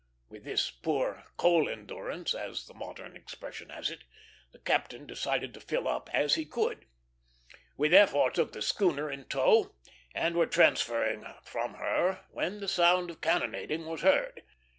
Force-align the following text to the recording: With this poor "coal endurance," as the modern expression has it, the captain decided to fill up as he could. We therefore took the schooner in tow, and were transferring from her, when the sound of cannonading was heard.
With 0.29 0.45
this 0.45 0.71
poor 0.71 1.25
"coal 1.37 1.69
endurance," 1.69 2.33
as 2.33 2.65
the 2.65 2.73
modern 2.73 3.15
expression 3.15 3.69
has 3.69 3.91
it, 3.91 4.03
the 4.51 4.57
captain 4.57 5.05
decided 5.05 5.53
to 5.53 5.59
fill 5.59 5.87
up 5.87 6.09
as 6.11 6.33
he 6.33 6.43
could. 6.43 6.87
We 7.77 7.87
therefore 7.87 8.31
took 8.31 8.51
the 8.53 8.63
schooner 8.63 9.11
in 9.11 9.25
tow, 9.25 9.75
and 10.15 10.35
were 10.35 10.47
transferring 10.47 11.23
from 11.43 11.75
her, 11.75 12.25
when 12.31 12.61
the 12.61 12.67
sound 12.67 13.11
of 13.11 13.21
cannonading 13.21 13.85
was 13.85 14.01
heard. 14.01 14.41